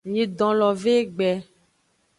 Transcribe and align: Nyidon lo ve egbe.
Nyidon 0.11 0.53
lo 0.59 0.69
ve 0.81 0.93
egbe. 1.01 1.29